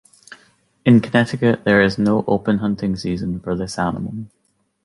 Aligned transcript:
In 0.83 0.99
Connecticut 0.99 1.63
there 1.63 1.79
is 1.79 1.99
no 1.99 2.25
open 2.27 2.57
hunting 2.57 2.95
season 2.95 3.39
for 3.39 3.55
this 3.55 3.77
animal. 3.77 4.25